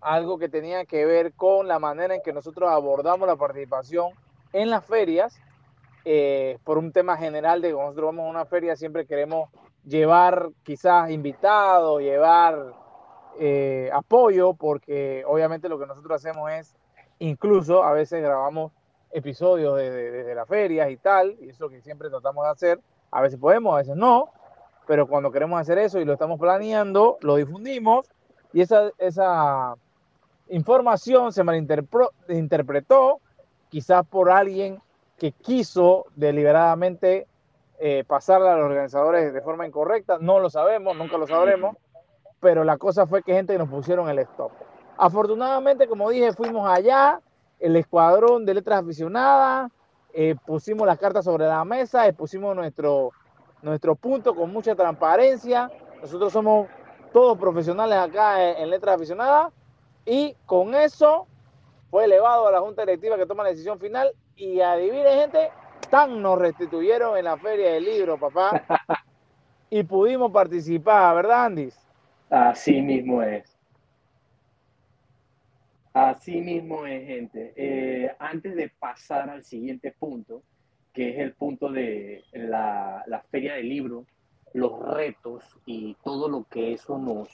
algo 0.00 0.38
que 0.38 0.48
tenía 0.48 0.84
que 0.84 1.04
ver 1.04 1.32
con 1.34 1.68
la 1.68 1.78
manera 1.78 2.14
en 2.14 2.22
que 2.22 2.32
nosotros 2.32 2.70
abordamos 2.70 3.28
la 3.28 3.36
participación 3.36 4.12
en 4.52 4.70
las 4.70 4.84
ferias, 4.84 5.38
eh, 6.04 6.58
por 6.64 6.78
un 6.78 6.92
tema 6.92 7.16
general 7.16 7.60
de 7.60 7.68
que 7.68 7.74
nosotros 7.74 8.06
vamos 8.06 8.26
a 8.26 8.30
una 8.30 8.46
feria, 8.46 8.76
siempre 8.76 9.06
queremos 9.06 9.50
llevar 9.84 10.50
quizás 10.62 11.10
invitados, 11.10 12.00
llevar 12.00 12.74
eh, 13.38 13.90
apoyo, 13.92 14.54
porque 14.54 15.24
obviamente 15.26 15.68
lo 15.68 15.78
que 15.78 15.86
nosotros 15.86 16.16
hacemos 16.16 16.50
es, 16.52 16.74
incluso 17.18 17.82
a 17.82 17.92
veces 17.92 18.22
grabamos 18.22 18.72
episodios 19.12 19.76
desde 19.76 20.10
de, 20.10 20.24
de 20.24 20.34
las 20.34 20.48
ferias 20.48 20.90
y 20.90 20.96
tal, 20.96 21.36
y 21.40 21.50
eso 21.50 21.68
que 21.68 21.80
siempre 21.80 22.10
tratamos 22.10 22.44
de 22.44 22.50
hacer, 22.50 22.80
a 23.10 23.20
veces 23.20 23.38
podemos, 23.38 23.74
a 23.74 23.78
veces 23.78 23.96
no, 23.96 24.30
pero 24.86 25.06
cuando 25.06 25.30
queremos 25.30 25.60
hacer 25.60 25.78
eso 25.78 26.00
y 26.00 26.04
lo 26.04 26.14
estamos 26.14 26.38
planeando, 26.38 27.18
lo 27.20 27.36
difundimos 27.36 28.10
y 28.52 28.60
esa, 28.60 28.90
esa 28.98 29.74
información 30.48 31.32
se 31.32 31.44
malinterpretó, 31.44 33.20
quizás 33.68 34.04
por 34.06 34.30
alguien 34.30 34.80
que 35.20 35.32
quiso 35.32 36.06
deliberadamente 36.16 37.26
eh, 37.78 38.04
pasarla 38.06 38.54
a 38.54 38.56
los 38.56 38.64
organizadores 38.64 39.34
de 39.34 39.42
forma 39.42 39.66
incorrecta, 39.66 40.16
no 40.18 40.40
lo 40.40 40.48
sabemos, 40.48 40.96
nunca 40.96 41.18
lo 41.18 41.26
sabremos, 41.26 41.76
pero 42.40 42.64
la 42.64 42.78
cosa 42.78 43.06
fue 43.06 43.22
que 43.22 43.34
gente 43.34 43.56
nos 43.58 43.68
pusieron 43.68 44.08
el 44.08 44.18
stop. 44.20 44.50
Afortunadamente, 44.96 45.86
como 45.86 46.08
dije, 46.08 46.32
fuimos 46.32 46.66
allá, 46.66 47.20
el 47.58 47.76
escuadrón 47.76 48.46
de 48.46 48.54
letras 48.54 48.82
aficionadas, 48.82 49.70
eh, 50.14 50.36
pusimos 50.46 50.86
las 50.86 50.98
cartas 50.98 51.26
sobre 51.26 51.46
la 51.46 51.66
mesa, 51.66 52.08
expusimos 52.08 52.56
nuestro, 52.56 53.10
nuestro 53.60 53.94
punto 53.96 54.34
con 54.34 54.50
mucha 54.50 54.74
transparencia. 54.74 55.70
Nosotros 56.00 56.32
somos 56.32 56.66
todos 57.12 57.36
profesionales 57.36 57.98
acá 57.98 58.52
en 58.58 58.70
letras 58.70 58.94
aficionadas 58.96 59.52
y 60.06 60.34
con 60.46 60.74
eso 60.74 61.26
fue 61.90 62.06
elevado 62.06 62.46
a 62.46 62.52
la 62.52 62.60
junta 62.60 62.82
directiva 62.82 63.18
que 63.18 63.26
toma 63.26 63.42
la 63.42 63.50
decisión 63.50 63.78
final 63.78 64.14
y 64.40 64.60
adivinen 64.62 65.20
gente, 65.20 65.50
tan 65.90 66.22
nos 66.22 66.38
restituyeron 66.38 67.16
en 67.18 67.24
la 67.26 67.36
feria 67.36 67.72
del 67.72 67.84
libro, 67.84 68.18
papá, 68.18 68.64
y 69.70 69.82
pudimos 69.82 70.32
participar, 70.32 71.14
¿verdad, 71.14 71.44
Andis? 71.44 71.78
Así 72.30 72.80
mismo 72.80 73.22
es. 73.22 73.54
Así 75.92 76.40
mismo 76.40 76.86
es, 76.86 77.06
gente. 77.06 77.52
Eh, 77.54 78.10
antes 78.18 78.56
de 78.56 78.70
pasar 78.70 79.28
al 79.28 79.44
siguiente 79.44 79.92
punto, 79.92 80.42
que 80.94 81.10
es 81.10 81.18
el 81.18 81.34
punto 81.34 81.70
de 81.70 82.24
la, 82.32 83.04
la, 83.06 83.20
feria 83.20 83.54
del 83.54 83.68
libro, 83.68 84.06
los 84.54 84.80
retos 84.94 85.44
y 85.66 85.94
todo 86.02 86.28
lo 86.28 86.44
que 86.44 86.72
eso 86.72 86.96
nos, 86.96 87.28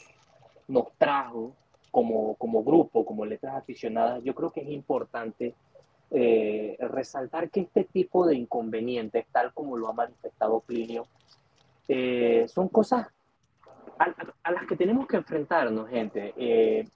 nos 0.66 0.92
trajo 0.98 1.54
como, 1.92 2.34
como 2.34 2.64
grupo, 2.64 3.06
como 3.06 3.24
letras 3.24 3.54
aficionadas, 3.54 4.24
yo 4.24 4.34
creo 4.34 4.50
que 4.50 4.62
es 4.62 4.68
importante 4.68 5.54
eh, 6.10 6.76
resaltar 6.80 7.50
que 7.50 7.60
este 7.60 7.84
tipo 7.84 8.26
de 8.26 8.36
inconvenientes, 8.36 9.26
tal 9.32 9.52
como 9.52 9.76
lo 9.76 9.88
ha 9.88 9.92
manifestado 9.92 10.60
Plinio, 10.60 11.06
eh, 11.88 12.46
son 12.48 12.68
cosas 12.68 13.08
a, 13.98 14.14
a, 14.42 14.50
las 14.52 14.66
que 14.66 14.76
tenemos 14.76 15.06
que 15.06 15.16
enfrentarnos, 15.16 15.88
gente. 15.88 16.32
Eh, 16.36 16.88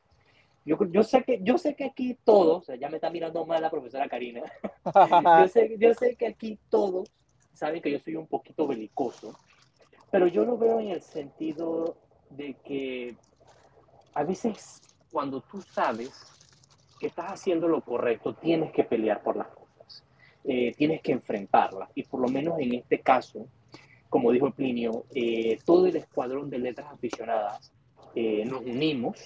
yo, 0.65 0.77
yo, 0.91 1.03
sé 1.03 1.25
que, 1.25 1.41
yo 1.43 1.59
sé 1.59 1.75
que 1.75 1.85
aquí 1.85 2.17
todos, 2.25 2.67
ya 2.79 2.89
me 2.89 2.97
está 2.97 3.11
mirando 3.11 3.45
mal 3.47 3.63
la 3.63 3.71
profesora 3.71 4.09
Karina, 4.09 4.43
yo, 5.43 5.49
sé, 5.49 5.77
yo 5.79 5.95
sé 5.95 6.15
que 6.17 6.27
aquí 6.27 6.59
todos 6.69 7.11
saben 7.53 7.83
que 7.83 7.91
yo 7.91 7.99
soy 7.99 8.17
un 8.17 8.27
poquito 8.27 8.67
belicoso, 8.67 9.37
pero 10.11 10.27
yo 10.27 10.45
lo 10.45 10.57
veo 10.57 10.81
en 10.81 10.91
el 10.91 11.03
sentido 11.03 11.97
de 12.31 12.55
que 12.55 13.17
a 14.15 14.23
veces 14.23 14.81
cuando 15.11 15.41
tú 15.41 15.63
sabes 15.63 16.40
que 17.01 17.07
estás 17.07 17.33
haciendo 17.33 17.67
lo 17.67 17.81
correcto, 17.81 18.35
tienes 18.35 18.71
que 18.73 18.85
pelear 18.85 19.23
por 19.23 19.35
las 19.35 19.49
cosas, 19.49 20.05
eh, 20.45 20.73
tienes 20.77 21.01
que 21.01 21.13
enfrentarlas. 21.13 21.91
Y 21.95 22.05
por 22.05 22.21
lo 22.21 22.29
menos 22.29 22.61
en 22.61 22.75
este 22.75 23.01
caso, 23.01 23.47
como 24.11 24.31
dijo 24.31 24.51
Plinio, 24.51 25.07
eh, 25.15 25.59
todo 25.65 25.87
el 25.87 25.97
escuadrón 25.97 26.51
de 26.51 26.59
letras 26.59 26.93
aficionadas 26.93 27.73
eh, 28.15 28.45
nos 28.45 28.61
unimos, 28.61 29.19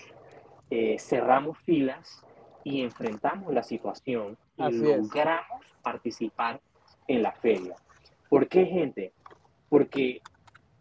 cerramos 0.99 1.57
filas 1.59 2.25
y 2.64 2.83
enfrentamos 2.83 3.54
la 3.54 3.62
situación 3.62 4.37
y 4.57 4.62
Así 4.62 4.78
logramos 4.78 5.64
participar 5.85 6.61
en 7.07 7.23
la 7.23 7.31
feria. 7.31 7.76
¿Por 8.28 8.49
qué, 8.49 8.66
gente? 8.66 9.12
Porque 9.69 10.21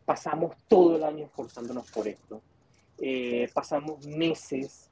pasamos 0.04 0.56
todo 0.68 0.96
el 0.96 1.04
año 1.04 1.26
esforzándonos 1.26 1.92
por 1.92 2.08
esto. 2.08 2.42
Pasamos 3.54 4.08
meses 4.08 4.90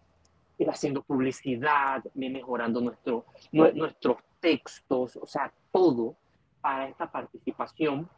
haciendo 0.70 1.02
publicidad, 1.02 2.04
mejorando 2.14 2.82
nuestro, 2.82 3.26
nuestros 3.52 4.18
textos, 4.40 5.18
o 5.18 5.26
sea, 5.26 5.52
todo 5.72 6.16
para 6.62 6.88
esta 6.88 7.12
participación. 7.12 8.10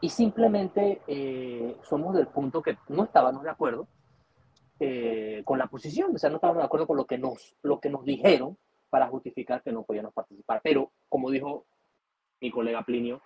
Y 0.00 0.08
simplemente 0.08 1.00
eh, 1.06 1.76
somos 1.82 2.14
del 2.14 2.26
punto 2.26 2.60
que 2.60 2.76
no 2.88 3.04
estábamos 3.04 3.44
de 3.44 3.50
acuerdo 3.50 3.86
eh, 4.80 5.42
con 5.44 5.58
la 5.58 5.68
posición, 5.68 6.14
o 6.14 6.18
sea, 6.18 6.28
no 6.28 6.36
estábamos 6.36 6.60
de 6.60 6.66
acuerdo 6.66 6.88
con 6.88 6.96
lo 6.96 7.06
que, 7.06 7.18
nos, 7.18 7.54
lo 7.62 7.78
que 7.78 7.88
nos 7.88 8.04
dijeron 8.04 8.58
para 8.90 9.06
justificar 9.06 9.62
que 9.62 9.70
no 9.70 9.84
podíamos 9.84 10.12
participar. 10.12 10.60
Pero, 10.64 10.90
como 11.08 11.30
dijo 11.30 11.66
mi 12.40 12.50
colega 12.50 12.82
Plinio, 12.82 13.22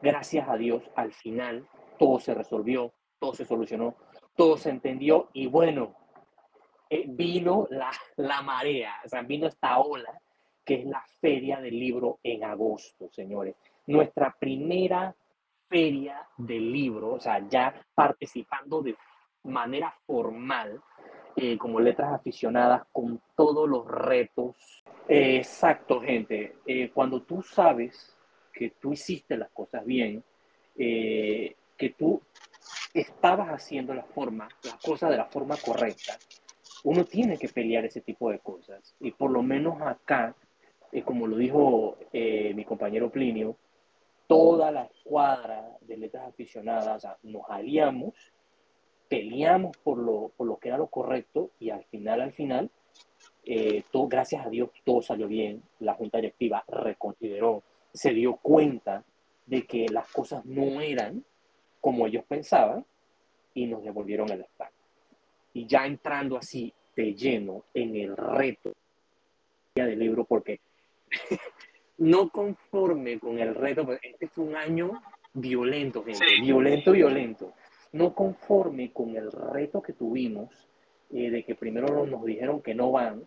gracias 0.00 0.48
a 0.48 0.56
Dios, 0.56 0.82
al 0.94 1.12
final 1.12 1.66
todo 1.98 2.20
se 2.20 2.34
resolvió, 2.34 2.92
todo 3.18 3.34
se 3.34 3.44
solucionó, 3.44 3.96
todo 4.36 4.56
se 4.56 4.70
entendió 4.70 5.28
y 5.32 5.48
bueno, 5.48 5.96
vino 7.08 7.66
la, 7.70 7.90
la 8.16 8.42
marea, 8.42 8.94
o 9.04 9.08
sea, 9.08 9.22
vino 9.22 9.46
esta 9.46 9.78
ola 9.78 10.20
que 10.64 10.74
es 10.74 10.84
la 10.86 11.02
feria 11.20 11.60
del 11.60 11.78
libro 11.78 12.18
en 12.22 12.44
agosto, 12.44 13.08
señores. 13.10 13.56
Nuestra 13.86 14.34
primera 14.38 15.14
feria 15.68 16.26
del 16.36 16.70
libro, 16.70 17.14
o 17.14 17.20
sea, 17.20 17.46
ya 17.48 17.74
participando 17.94 18.82
de 18.82 18.96
manera 19.44 19.92
formal, 20.06 20.80
eh, 21.34 21.56
como 21.58 21.80
letras 21.80 22.12
aficionadas, 22.12 22.82
con 22.92 23.20
todos 23.34 23.68
los 23.68 23.86
retos. 23.86 24.84
Eh, 25.08 25.38
exacto, 25.38 26.00
gente. 26.00 26.56
Eh, 26.66 26.90
cuando 26.92 27.22
tú 27.22 27.42
sabes 27.42 28.16
que 28.52 28.70
tú 28.70 28.92
hiciste 28.92 29.36
las 29.36 29.50
cosas 29.50 29.84
bien, 29.84 30.22
eh, 30.76 31.56
que 31.76 31.90
tú 31.90 32.20
estabas 32.94 33.48
haciendo 33.48 33.94
la 33.94 34.04
forma, 34.04 34.48
las 34.62 34.76
cosas 34.76 35.10
de 35.10 35.16
la 35.16 35.24
forma 35.24 35.56
correcta, 35.56 36.18
uno 36.84 37.04
tiene 37.04 37.38
que 37.38 37.48
pelear 37.48 37.84
ese 37.84 38.00
tipo 38.00 38.30
de 38.30 38.38
cosas. 38.40 38.94
Y 39.00 39.12
por 39.12 39.30
lo 39.30 39.42
menos 39.42 39.80
acá, 39.82 40.34
eh, 40.90 41.02
como 41.02 41.26
lo 41.26 41.36
dijo 41.36 41.96
eh, 42.12 42.52
mi 42.54 42.64
compañero 42.64 43.10
Plinio, 43.10 43.56
toda 44.26 44.70
la 44.70 44.84
escuadra 44.84 45.76
de 45.80 45.96
letras 45.96 46.28
aficionadas, 46.28 47.06
nos 47.22 47.42
aliamos, 47.48 48.14
peleamos 49.08 49.76
por 49.78 49.98
lo, 49.98 50.32
por 50.36 50.46
lo 50.46 50.56
que 50.56 50.68
era 50.68 50.78
lo 50.78 50.86
correcto 50.86 51.50
y 51.58 51.70
al 51.70 51.84
final, 51.84 52.20
al 52.20 52.32
final, 52.32 52.70
eh, 53.44 53.84
gracias 53.92 54.46
a 54.46 54.48
Dios, 54.50 54.70
todo 54.84 55.02
salió 55.02 55.28
bien. 55.28 55.62
La 55.80 55.94
junta 55.94 56.18
directiva 56.18 56.64
reconsideró, 56.66 57.62
se 57.92 58.12
dio 58.12 58.36
cuenta 58.36 59.04
de 59.46 59.66
que 59.66 59.86
las 59.88 60.08
cosas 60.08 60.44
no 60.44 60.80
eran 60.80 61.24
como 61.80 62.06
ellos 62.06 62.24
pensaban 62.26 62.86
y 63.54 63.66
nos 63.66 63.82
devolvieron 63.82 64.30
el 64.30 64.42
stand. 64.42 64.81
Y 65.54 65.66
ya 65.66 65.86
entrando 65.86 66.36
así 66.36 66.72
de 66.96 67.14
lleno 67.14 67.64
en 67.74 67.96
el 67.96 68.16
reto 68.16 68.72
del 69.74 69.98
libro, 69.98 70.24
porque 70.24 70.60
no 71.98 72.28
conforme 72.28 73.18
con 73.18 73.38
el 73.38 73.54
reto, 73.54 73.84
pues, 73.84 74.00
este 74.02 74.28
fue 74.28 74.44
un 74.44 74.56
año 74.56 75.02
violento, 75.34 76.04
gente, 76.04 76.24
sí. 76.24 76.40
violento, 76.42 76.92
violento. 76.92 77.52
No 77.92 78.14
conforme 78.14 78.92
con 78.92 79.16
el 79.16 79.30
reto 79.30 79.82
que 79.82 79.92
tuvimos, 79.92 80.68
eh, 81.10 81.30
de 81.30 81.44
que 81.44 81.54
primero 81.54 82.06
nos 82.06 82.24
dijeron 82.24 82.62
que 82.62 82.74
no 82.74 82.90
van, 82.90 83.22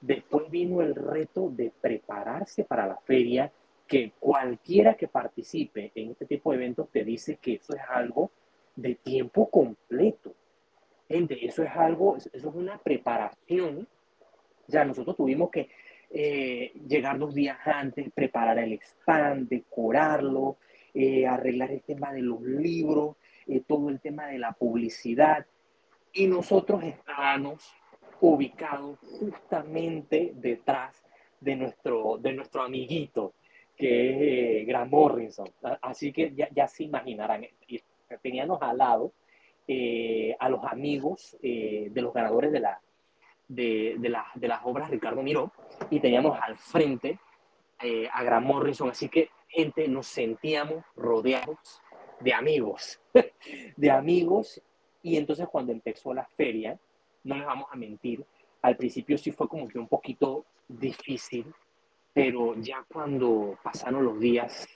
después 0.00 0.50
vino 0.50 0.82
el 0.82 0.94
reto 0.94 1.48
de 1.50 1.72
prepararse 1.80 2.64
para 2.64 2.86
la 2.86 2.96
feria, 2.96 3.52
que 3.86 4.12
cualquiera 4.18 4.94
que 4.94 5.08
participe 5.08 5.92
en 5.94 6.12
este 6.12 6.26
tipo 6.26 6.50
de 6.50 6.56
eventos 6.56 6.88
te 6.90 7.04
dice 7.04 7.36
que 7.36 7.54
eso 7.54 7.74
es 7.74 7.82
algo 7.88 8.30
de 8.74 8.94
tiempo 8.96 9.48
completo. 9.50 10.34
Gente, 11.08 11.44
eso 11.44 11.62
es 11.62 11.70
algo, 11.70 12.16
eso 12.16 12.30
es 12.32 12.44
una 12.44 12.78
preparación. 12.78 13.86
Ya 14.68 14.84
nosotros 14.84 15.16
tuvimos 15.16 15.50
que 15.50 15.68
eh, 16.14 16.72
llegar 16.86 17.18
dos 17.18 17.34
días 17.34 17.58
antes, 17.64 18.12
preparar 18.12 18.58
el 18.58 18.74
stand, 18.74 19.48
decorarlo, 19.48 20.58
eh, 20.92 21.26
arreglar 21.26 21.70
el 21.70 21.82
tema 21.82 22.12
de 22.12 22.20
los 22.20 22.42
libros, 22.42 23.16
eh, 23.46 23.62
todo 23.66 23.88
el 23.88 23.98
tema 23.98 24.26
de 24.26 24.38
la 24.38 24.52
publicidad. 24.52 25.46
Y 26.12 26.26
nosotros 26.26 26.84
estábamos 26.84 27.72
ubicados 28.20 28.98
justamente 29.00 30.32
detrás 30.34 31.02
de 31.40 31.56
nuestro, 31.56 32.18
de 32.18 32.34
nuestro 32.34 32.62
amiguito, 32.62 33.32
que 33.74 34.60
es 34.60 34.66
Grant 34.66 34.90
Morrison. 34.90 35.48
Así 35.80 36.12
que 36.12 36.34
ya, 36.34 36.48
ya 36.54 36.68
se 36.68 36.84
imaginarán, 36.84 37.46
teníamos 38.22 38.60
al 38.60 38.76
lado 38.76 39.12
eh, 39.68 40.36
a 40.38 40.48
los 40.48 40.64
amigos 40.64 41.36
eh, 41.42 41.88
de 41.90 42.02
los 42.02 42.12
ganadores 42.12 42.52
de, 42.52 42.60
la, 42.60 42.80
de, 43.48 43.96
de, 43.98 44.08
la, 44.08 44.26
de, 44.34 44.48
las 44.48 44.60
obras 44.64 44.90
Ricardo 44.90 45.22
Miró 45.22 45.52
y 45.90 46.00
teníamos 46.00 46.38
al 46.40 46.56
frente 46.56 47.18
eh, 47.80 48.08
a 48.12 48.22
Grant 48.22 48.46
Morrison, 48.46 48.90
así 48.90 49.08
que 49.08 49.30
gente 49.48 49.88
nos 49.88 50.06
sentíamos 50.06 50.84
rodeados 50.96 51.82
de 52.20 52.32
amigos, 52.32 53.00
de 53.76 53.90
amigos. 53.90 54.62
Y 55.02 55.16
entonces 55.16 55.48
cuando 55.48 55.72
empezó 55.72 56.14
la 56.14 56.24
feria, 56.36 56.78
no 57.24 57.36
les 57.36 57.46
vamos 57.46 57.66
a 57.70 57.76
mentir, 57.76 58.24
al 58.62 58.76
principio 58.76 59.18
sí 59.18 59.32
fue 59.32 59.48
como 59.48 59.66
que 59.68 59.78
un 59.78 59.88
poquito 59.88 60.44
difícil, 60.68 61.52
pero 62.12 62.54
ya 62.56 62.84
cuando 62.92 63.58
pasaron 63.62 64.04
los 64.04 64.20
días 64.20 64.68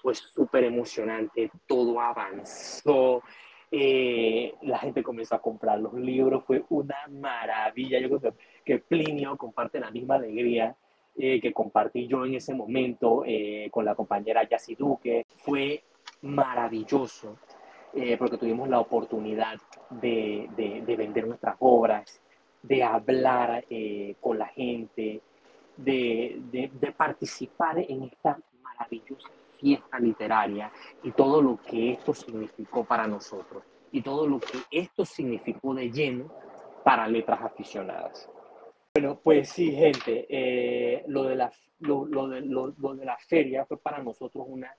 fue 0.00 0.14
súper 0.14 0.64
emocionante, 0.64 1.50
todo 1.66 2.00
avanzó, 2.00 3.22
eh, 3.70 4.54
la 4.62 4.78
gente 4.78 5.02
comenzó 5.02 5.34
a 5.34 5.42
comprar 5.42 5.80
los 5.80 5.94
libros, 5.94 6.44
fue 6.44 6.64
una 6.70 6.96
maravilla. 7.10 7.98
Yo 7.98 8.18
creo 8.18 8.34
que, 8.64 8.78
Plinio 8.78 9.36
comparte 9.36 9.80
la 9.80 9.90
misma 9.90 10.16
alegría 10.16 10.76
eh, 11.16 11.40
que 11.40 11.52
compartí 11.52 12.06
yo 12.06 12.24
en 12.24 12.34
ese 12.34 12.54
momento 12.54 13.22
eh, 13.26 13.68
con 13.70 13.84
la 13.84 13.94
compañera 13.94 14.48
Yassi 14.48 14.74
Duque. 14.74 15.26
Fue 15.36 15.82
maravilloso. 16.22 17.36
porque 18.18 18.36
tuvimos 18.36 18.68
la 18.68 18.78
oportunidad 18.78 19.56
de, 19.88 20.48
de, 20.54 20.96
vender 20.96 21.26
nuestras 21.26 21.56
obras, 21.60 22.20
de 22.62 22.82
hablar 22.82 23.64
con 24.20 24.38
la 24.38 24.48
gente, 24.48 25.22
de, 25.78 26.42
de, 26.52 26.92
participar 26.92 27.78
en 27.78 28.02
esta 28.02 28.38
maravillosa 28.62 29.30
fiesta 29.58 29.98
literaria 29.98 30.70
y 31.02 31.12
todo 31.12 31.40
lo 31.42 31.58
que 31.58 31.92
esto 31.92 32.14
significó 32.14 32.84
para 32.84 33.06
nosotros 33.06 33.62
y 33.92 34.02
todo 34.02 34.26
lo 34.26 34.38
que 34.40 34.58
esto 34.70 35.04
significó 35.04 35.74
de 35.74 35.90
lleno 35.90 36.30
para 36.84 37.08
letras 37.08 37.40
aficionadas. 37.42 38.28
Bueno, 38.94 39.20
pues 39.22 39.50
sí, 39.50 39.72
gente, 39.72 40.26
eh, 40.28 41.04
lo, 41.08 41.24
de 41.24 41.36
la, 41.36 41.52
lo, 41.80 42.06
lo, 42.06 42.28
de, 42.28 42.40
lo, 42.40 42.70
de 42.70 43.04
la 43.04 43.18
feria 43.18 43.64
fue 43.66 43.78
para 43.78 44.02
nosotros 44.02 44.44
una 44.48 44.74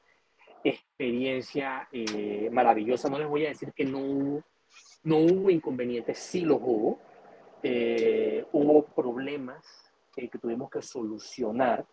experiencia 0.64 1.88
eh, 1.92 2.50
maravillosa. 2.52 3.10
No 3.10 3.20
les 3.20 3.28
voy 3.28 3.46
a 3.46 3.50
decir 3.50 3.74
que 3.74 3.86
no 3.86 4.00
hubo, 4.00 4.44
no 5.04 5.18
hubo 5.18 5.50
inconvenientes, 5.50 6.18
sí 6.18 6.42
los 6.42 6.60
hubo. 6.62 7.00
Eh, 7.62 8.46
hubo 8.54 8.86
problemas 8.86 9.92
que 10.16 10.28
tuvimos 10.40 10.70
que 10.70 10.82
solucionar. 10.82 11.86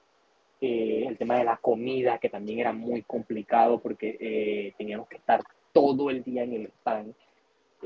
El 0.65 1.19
tema 1.19 1.37
de 1.39 1.45
la 1.45 1.57
comida, 1.57 2.19
que 2.19 2.29
también 2.29 2.59
era 2.61 2.73
muy 2.73 3.03
complicado 3.03 3.81
porque 3.81 4.73
teníamos 4.79 5.09
que 5.09 5.17
estar 5.17 5.43
todo 5.73 6.09
el 6.09 6.23
día 6.23 6.45
en 6.45 6.55
el 6.55 6.67
stand 6.67 7.15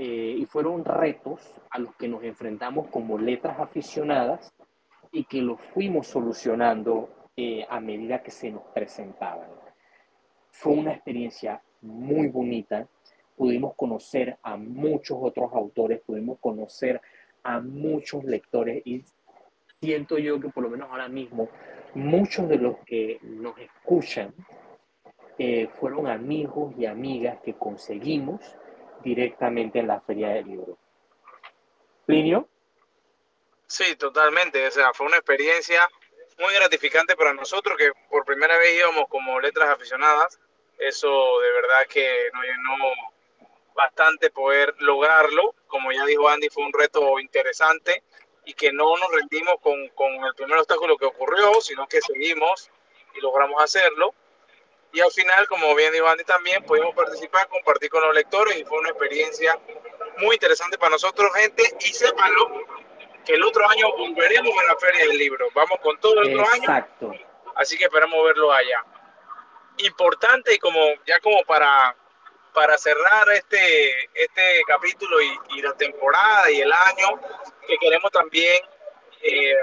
eh, 0.01 0.37
y 0.39 0.47
fueron 0.47 0.85
retos 0.85 1.41
a 1.71 1.81
los 1.81 1.93
que 1.97 2.07
nos 2.07 2.23
enfrentamos 2.23 2.87
como 2.87 3.19
letras 3.19 3.59
aficionadas 3.59 4.55
y 5.11 5.25
que 5.25 5.43
los 5.43 5.61
fuimos 5.61 6.07
solucionando 6.07 7.09
eh, 7.37 7.67
a 7.69 7.81
medida 7.81 8.23
que 8.23 8.31
se 8.31 8.49
nos 8.53 8.63
presentaban. 8.73 9.49
Fue 10.53 10.73
una 10.73 10.93
experiencia 10.93 11.61
muy 11.81 12.29
bonita, 12.29 12.87
pudimos 13.37 13.75
conocer 13.75 14.39
a 14.43 14.57
muchos 14.57 15.19
otros 15.21 15.53
autores, 15.53 16.01
pudimos 16.07 16.39
conocer 16.39 17.01
a 17.43 17.59
muchos 17.59 18.23
lectores 18.23 18.81
y 18.87 19.03
siento 19.81 20.17
yo 20.19 20.39
que 20.39 20.49
por 20.49 20.63
lo 20.63 20.71
menos 20.71 20.89
ahora 20.93 21.09
mismo 21.09 21.49
muchos 21.95 22.49
de 22.49 22.59
los 22.59 22.77
que 22.85 23.19
nos 23.23 23.59
escuchan 23.59 24.35
eh, 25.39 25.69
fueron 25.79 26.09
amigos 26.09 26.75
y 26.77 26.87
amigas 26.87 27.39
que 27.45 27.55
conseguimos 27.55 28.41
directamente 29.03 29.79
en 29.79 29.87
la 29.87 30.01
feria 30.01 30.31
del 30.31 30.47
libro. 30.47 30.79
Plinio. 32.07 32.49
Sí, 33.67 33.97
totalmente. 33.97 34.67
O 34.67 34.71
sea, 34.71 34.93
fue 34.93 35.07
una 35.07 35.17
experiencia 35.17 35.89
muy 36.39 36.55
gratificante 36.55 37.17
para 37.17 37.35
nosotros 37.35 37.77
que 37.77 37.93
por 38.09 38.25
primera 38.25 38.57
vez 38.57 38.79
íbamos 38.79 39.09
como 39.09 39.41
letras 39.41 39.69
aficionadas. 39.69 40.41
Eso 40.79 41.09
de 41.41 41.53
verdad 41.53 41.87
que 41.89 42.31
nos 42.33 42.43
llenó 42.43 42.93
bastante 43.75 44.31
poder 44.31 44.75
lograrlo. 44.81 45.55
Como 45.67 45.93
ya 45.93 46.05
dijo 46.07 46.29
Andy, 46.29 46.49
fue 46.49 46.65
un 46.65 46.73
reto 46.73 47.21
interesante 47.21 48.03
y 48.49 48.55
que 48.55 48.73
no 48.73 48.97
nos 48.97 49.13
rendimos 49.13 49.57
con, 49.61 49.89
con 49.89 50.11
el 50.25 50.35
primer 50.35 50.57
obstáculo 50.57 50.97
que 50.97 51.05
ocurrió, 51.05 51.61
sino 51.61 51.87
que 51.87 52.01
seguimos 52.01 52.71
y 53.15 53.21
logramos 53.21 53.63
hacerlo. 53.63 54.15
Y 54.91 55.01
al 55.01 55.11
final, 55.11 55.47
como 55.49 55.75
bien 55.75 55.93
dijo 55.93 56.09
Andy 56.09 56.25
también, 56.25 56.65
pudimos 56.65 56.95
participar, 56.95 57.47
compartir 57.49 57.91
con 57.91 58.01
los 58.01 58.15
lectores 58.15 58.57
y 58.57 58.65
fue 58.65 58.79
una 58.79 58.89
experiencia 58.89 59.59
muy 60.17 60.37
interesante 60.37 60.79
para 60.79 60.93
nosotros, 60.93 61.31
gente. 61.35 61.63
Y 61.81 61.93
sépanlo 61.93 62.65
que 63.27 63.35
el 63.35 63.43
otro 63.45 63.69
año 63.69 63.95
volveremos 63.99 64.59
a 64.59 64.73
la 64.73 64.79
Feria 64.79 65.09
del 65.09 65.19
Libro. 65.19 65.49
Vamos 65.53 65.79
con 65.83 66.01
todo 66.01 66.23
el 66.23 66.31
otro 66.31 66.55
Exacto. 66.55 67.11
año. 67.11 67.21
Así 67.55 67.77
que 67.77 67.85
esperamos 67.85 68.25
verlo 68.25 68.51
allá. 68.51 68.83
Importante 69.77 70.55
y 70.55 70.59
como 70.59 70.81
ya 71.07 71.21
como 71.21 71.45
para, 71.45 71.95
para 72.55 72.79
cerrar 72.79 73.29
este, 73.29 74.09
este 74.15 74.63
capítulo 74.67 75.21
y, 75.21 75.39
y 75.51 75.61
la 75.61 75.75
temporada 75.75 76.51
y 76.51 76.63
el 76.63 76.73
año, 76.73 77.21
que 77.69 77.77
queremos 77.79 78.11
también 78.11 78.63
eh, 79.23 79.55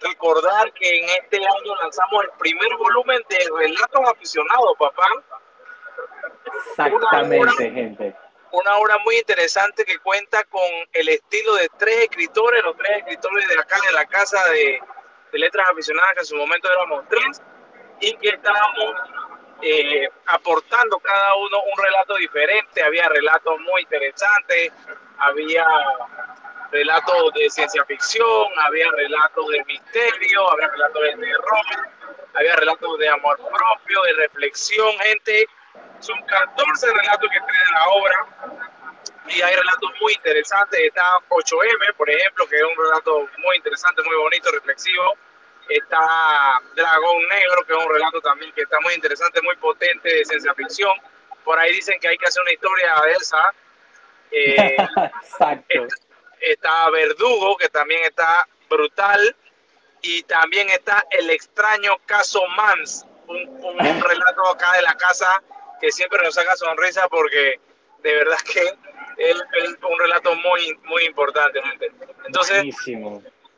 recordar 0.00 0.72
que 0.72 0.98
en 0.98 1.04
este 1.04 1.36
año 1.36 1.74
lanzamos 1.82 2.24
el 2.24 2.30
primer 2.38 2.74
volumen 2.76 3.20
de 3.28 3.38
Relatos 3.54 4.00
Aficionados, 4.10 4.72
papá. 4.78 5.08
Exactamente, 6.70 7.70
gente. 7.70 8.16
Una 8.52 8.76
obra 8.78 8.96
muy 9.04 9.16
interesante 9.16 9.84
que 9.84 9.98
cuenta 9.98 10.42
con 10.44 10.62
el 10.92 11.08
estilo 11.08 11.54
de 11.54 11.68
tres 11.78 11.98
escritores, 11.98 12.64
los 12.64 12.76
tres 12.76 12.98
escritores 12.98 13.46
de 13.48 13.60
acá 13.60 13.76
de 13.86 13.92
la 13.92 14.06
casa 14.06 14.42
de, 14.50 14.80
letras 15.32 15.68
aficionadas, 15.70 16.14
que 16.14 16.20
en 16.20 16.26
su 16.26 16.36
momento 16.36 16.68
éramos 16.68 17.04
tres, 17.08 17.42
y 18.00 18.16
que 18.16 18.30
estábamos 18.30 18.94
eh, 19.62 20.08
aportando 20.26 20.98
cada 20.98 21.36
uno 21.36 21.58
un 21.62 21.84
relato 21.84 22.16
diferente. 22.16 22.82
Había 22.82 23.08
relatos 23.08 23.60
muy 23.60 23.82
interesantes, 23.82 24.72
había 25.18 25.64
relatos 26.70 27.32
de 27.34 27.50
ciencia 27.50 27.84
ficción, 27.84 28.46
había 28.66 28.90
relatos 28.92 29.46
de 29.48 29.64
misterio, 29.64 30.50
había 30.50 30.68
relatos 30.68 31.02
de 31.02 31.16
terror, 31.16 31.88
había 32.34 32.56
relatos 32.56 32.98
de 32.98 33.08
amor 33.08 33.36
propio, 33.36 34.02
de 34.02 34.12
reflexión, 34.14 34.90
gente. 35.00 35.46
Son 36.00 36.20
14 36.22 36.92
relatos 36.92 37.30
que 37.30 37.38
tiene 37.40 37.60
la 37.72 37.88
obra 37.88 38.26
y 39.28 39.42
hay 39.42 39.54
relatos 39.54 39.90
muy 40.00 40.12
interesantes. 40.14 40.80
Está 40.80 41.18
8M, 41.28 41.94
por 41.96 42.08
ejemplo, 42.08 42.46
que 42.46 42.56
es 42.56 42.62
un 42.62 42.84
relato 42.84 43.28
muy 43.38 43.56
interesante, 43.56 44.02
muy 44.02 44.16
bonito, 44.16 44.50
reflexivo. 44.50 45.16
Está 45.68 46.60
Dragón 46.74 47.28
Negro, 47.28 47.64
que 47.66 47.72
es 47.74 47.84
un 47.84 47.92
relato 47.92 48.20
también 48.20 48.52
que 48.52 48.62
está 48.62 48.78
muy 48.80 48.94
interesante, 48.94 49.40
muy 49.42 49.56
potente 49.56 50.08
de 50.12 50.24
ciencia 50.24 50.54
ficción. 50.54 50.92
Por 51.44 51.58
ahí 51.58 51.72
dicen 51.72 51.98
que 52.00 52.08
hay 52.08 52.18
que 52.18 52.26
hacer 52.26 52.42
una 52.42 52.52
historia 52.52 52.94
de 53.04 53.12
esa. 53.12 53.54
Eh, 54.32 54.76
Exacto 55.22 55.76
está 55.76 56.09
Verdugo, 56.92 57.56
que 57.56 57.68
también 57.68 58.04
está 58.04 58.46
brutal, 58.68 59.36
y 60.02 60.22
también 60.24 60.68
está 60.70 61.04
El 61.10 61.30
extraño 61.30 61.98
caso 62.06 62.46
Mans, 62.56 63.06
un, 63.26 63.78
relato 64.02 64.48
acá 64.48 64.72
de 64.76 64.82
la 64.82 64.94
casa 64.94 65.42
que 65.80 65.92
siempre 65.92 66.22
nos 66.22 66.34
saca 66.34 66.56
sonrisa 66.56 67.08
porque 67.08 67.60
de 68.02 68.14
verdad 68.14 68.38
que 68.52 68.62
es, 69.16 69.36
un 69.82 69.98
relato 69.98 70.34
muy, 70.36 70.78
muy 70.84 71.04
importante. 71.04 71.60
Entonces, 72.26 72.64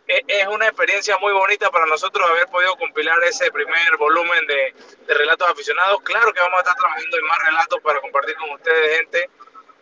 e, 0.09 0.25
es 0.27 0.47
una 0.49 0.67
experiencia 0.67 1.17
muy 1.19 1.33
bonita 1.33 1.71
para 1.71 1.87
nosotros 1.87 2.29
haber 2.29 2.47
podido 2.49 2.77
compilar 2.77 3.23
ese 3.25 3.51
primer 3.53 3.97
volumen 3.99 4.47
de, 4.47 4.75
de, 5.07 5.15
relatos 5.15 5.49
aficionados. 5.49 6.01
Claro 6.03 6.33
que 6.33 6.41
vamos 6.41 6.57
a 6.57 6.63
estar 6.63 6.75
trabajando 6.75 7.17
en 7.17 7.25
más 7.27 7.39
relatos 7.45 7.81
para 7.81 8.01
compartir 8.01 8.35
con 8.37 8.51
ustedes, 8.51 8.99
gente. 8.99 9.31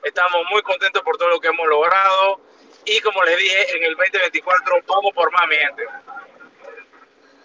Estamos 0.02 0.42
muy 0.50 0.62
contentos 0.62 1.02
por 1.02 1.16
todo 1.16 1.30
lo 1.30 1.40
que 1.40 1.48
hemos 1.48 1.66
logrado. 1.66 2.40
Y 2.84 3.00
como 3.00 3.22
les 3.24 3.36
dije, 3.38 3.76
en 3.76 3.84
el 3.84 3.96
2024 3.96 4.76
vamos 4.86 5.12
por 5.14 5.32
más, 5.32 5.42
mi 5.48 5.56
gente. 5.56 5.82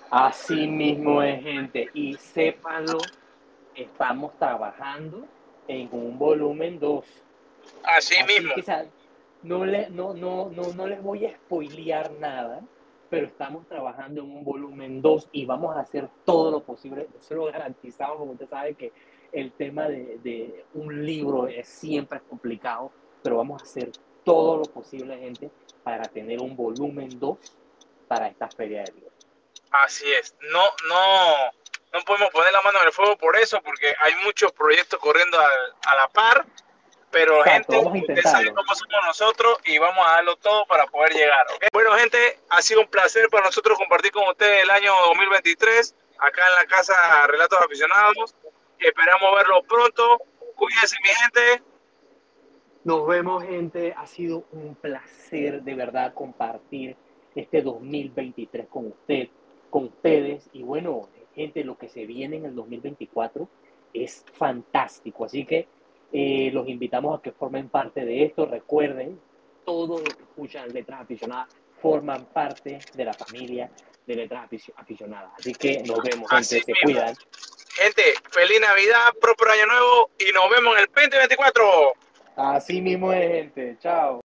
Así 0.10 0.68
mismo 0.68 1.22
es, 1.22 1.44
gente. 1.44 1.90
Y 1.94 2.14
sépanlo, 2.16 3.00
estamos 3.76 4.38
trabajando 4.38 5.28
en 5.68 5.90
un 5.92 6.18
volumen 6.18 6.80
2. 6.80 7.06
Así, 7.84 8.16
mismo. 8.24 8.54
no, 9.44 9.66
le, 9.66 9.90
no, 9.90 10.14
no, 10.14 10.50
no, 10.50 10.74
no 10.74 10.88
les 10.88 11.02
voy 11.02 11.26
a 11.26 11.36
spoilear 11.36 12.12
nada, 12.12 12.62
pero 13.10 13.28
estamos 13.28 13.68
trabajando 13.68 14.22
en 14.22 14.32
un 14.32 14.44
volumen 14.44 15.02
2 15.02 15.30
y 15.32 15.46
vamos 15.46 15.76
a 15.76 15.82
hacer 15.82 16.08
todo 16.24 16.52
lo 16.52 16.64
posible. 16.64 17.08
Se 17.20 17.36
lo 17.36 17.46
garantizamos, 17.46 18.18
como 18.18 18.34
usted 18.34 18.48
sabe 18.48 18.76
que 18.76 18.94
el 19.32 19.52
tema 19.52 19.88
de, 19.90 20.20
de 20.24 20.66
un 20.76 21.06
libro 21.06 21.48
es 21.48 21.68
siempre 21.68 22.22
complicado, 22.30 22.92
pero 23.22 23.38
vamos 23.38 23.62
a 23.62 23.66
hacer 23.66 23.92
todo 24.26 24.58
lo 24.58 24.64
posible, 24.64 25.18
gente, 25.18 25.50
para 25.84 26.04
tener 26.04 26.42
un 26.42 26.56
volumen 26.58 27.20
2 27.20 27.38
para 28.08 28.28
esta 28.28 28.50
feria 28.50 28.84
de 28.84 28.92
libros. 28.92 29.14
Así 29.72 30.12
es. 30.12 30.36
No, 30.52 30.64
no, 30.90 31.52
no 31.94 32.02
podemos 32.06 32.32
poner 32.32 32.52
la 32.52 32.62
mano 32.62 32.80
en 32.82 32.88
el 32.88 32.92
fuego 32.92 33.18
por 33.18 33.38
eso, 33.38 33.62
porque 33.62 33.96
hay 34.00 34.16
muchos 34.24 34.52
proyectos 34.52 35.00
corriendo 35.00 35.40
a, 35.40 35.96
la 35.96 36.08
par. 36.10 36.46
Pero 37.12 37.42
gente, 37.44 37.78
ustedes 37.78 38.24
saben 38.24 38.54
cómo 38.54 38.76
somos 38.76 39.06
nosotros 39.06 39.58
y 39.64 39.78
vamos 39.78 40.06
a 40.06 40.16
darlo 40.16 40.36
todo 40.36 40.66
para 40.66 40.86
poder 40.88 41.14
llegar. 41.14 41.46
Bueno, 41.72 41.94
gente, 41.94 42.40
ha 42.50 42.62
sido 42.62 42.82
un 42.82 42.88
placer 42.88 43.30
para 43.30 43.46
nosotros 43.46 43.78
compartir 43.78 44.12
con 44.12 44.28
ustedes 44.28 44.64
el 44.64 44.70
año 44.70 44.92
2023 45.08 45.96
acá 46.18 46.46
en 46.46 46.56
la 46.56 46.66
casa 46.66 47.28
Relatos 47.28 47.58
Aficionados. 47.60 48.36
Esperamos 48.80 49.34
verlo 49.34 49.64
pronto. 49.64 50.18
Cuídense, 50.56 50.98
mi 51.02 51.10
gente. 51.10 51.75
Nos 52.86 53.08
vemos, 53.08 53.44
gente. 53.44 53.96
Ha 53.98 54.06
sido 54.06 54.46
un 54.52 54.76
placer 54.76 55.64
de 55.64 55.74
verdad 55.74 56.14
compartir 56.14 56.96
este 57.34 57.64
2023 57.64 58.68
con 58.68 58.86
usted, 58.86 59.28
con 59.72 59.86
ustedes. 59.86 60.48
Y 60.54 60.62
bueno, 60.62 61.10
gente, 61.34 61.64
lo 61.64 61.80
que 61.80 61.90
se 61.90 62.06
viene 62.06 62.38
en 62.38 62.46
el 62.46 62.56
2024 62.56 63.50
es 63.92 64.24
fantástico. 64.34 65.26
Así 65.26 65.46
que 65.46 65.68
eh, 66.14 66.52
los 66.54 66.68
invitamos 66.70 67.18
a 67.18 67.24
que 67.24 67.32
formen 67.32 67.70
parte 67.70 68.06
de 68.06 68.24
esto. 68.24 68.46
Recuerden, 68.46 69.20
todo 69.66 69.98
lo 69.98 70.04
que 70.04 70.22
escuchan 70.22 70.72
Letras 70.72 71.02
Aficionadas 71.02 71.56
forman 71.82 72.26
parte 72.26 72.78
de 72.94 73.04
la 73.04 73.14
familia 73.14 73.72
de 74.06 74.16
Letras 74.16 74.48
Aficionadas. 74.76 75.32
Así 75.40 75.54
que 75.54 75.82
nos 75.88 76.04
vemos, 76.04 76.30
gente. 76.30 76.62
se 76.62 76.74
cuidan. 76.84 77.16
Gente, 77.78 78.04
feliz 78.30 78.62
Navidad, 78.62 79.12
próspero 79.20 79.54
año 79.54 79.66
nuevo 79.66 80.12
y 80.20 80.32
nos 80.32 80.48
vemos 80.52 80.76
en 80.76 80.82
el 80.84 80.86
2024. 80.86 82.05
Así 82.36 82.82
mismo 82.82 83.12
es, 83.14 83.32
gente. 83.32 83.78
Chao. 83.80 84.25